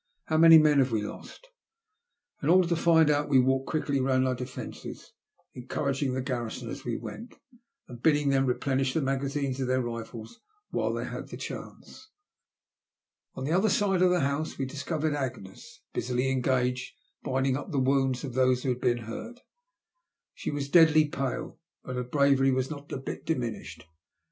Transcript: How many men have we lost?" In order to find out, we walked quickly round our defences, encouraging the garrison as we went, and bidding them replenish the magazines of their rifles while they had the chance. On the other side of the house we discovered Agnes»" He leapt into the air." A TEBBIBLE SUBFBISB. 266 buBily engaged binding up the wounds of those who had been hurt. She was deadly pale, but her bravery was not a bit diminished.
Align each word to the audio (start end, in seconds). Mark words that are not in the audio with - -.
How 0.25 0.37
many 0.39 0.57
men 0.57 0.79
have 0.79 0.91
we 0.91 1.03
lost?" 1.03 1.47
In 2.41 2.49
order 2.49 2.67
to 2.69 2.75
find 2.75 3.11
out, 3.11 3.29
we 3.29 3.39
walked 3.39 3.67
quickly 3.69 3.99
round 3.99 4.27
our 4.27 4.33
defences, 4.33 5.13
encouraging 5.53 6.15
the 6.15 6.23
garrison 6.23 6.71
as 6.71 6.83
we 6.83 6.97
went, 6.97 7.35
and 7.87 8.01
bidding 8.01 8.29
them 8.29 8.47
replenish 8.47 8.95
the 8.95 9.01
magazines 9.03 9.59
of 9.59 9.67
their 9.67 9.83
rifles 9.83 10.39
while 10.71 10.91
they 10.91 11.05
had 11.05 11.27
the 11.27 11.37
chance. 11.37 12.09
On 13.35 13.43
the 13.43 13.51
other 13.51 13.69
side 13.69 14.01
of 14.01 14.09
the 14.09 14.21
house 14.21 14.57
we 14.57 14.65
discovered 14.65 15.13
Agnes»" 15.13 15.81
He 15.93 16.01
leapt 16.01 16.07
into 16.09 16.15
the 16.15 16.23
air." 16.23 16.31
A 16.31 16.33
TEBBIBLE 16.33 16.41
SUBFBISB. 16.41 16.43
266 16.55 16.65
buBily 16.65 16.65
engaged 16.65 16.93
binding 17.21 17.57
up 17.57 17.71
the 17.71 17.77
wounds 17.79 18.23
of 18.23 18.33
those 18.33 18.63
who 18.63 18.69
had 18.69 18.81
been 18.81 18.97
hurt. 19.05 19.39
She 20.33 20.49
was 20.49 20.67
deadly 20.69 21.09
pale, 21.09 21.59
but 21.83 21.95
her 21.97 22.03
bravery 22.03 22.49
was 22.51 22.71
not 22.71 22.91
a 22.91 22.97
bit 22.97 23.23
diminished. 23.23 23.85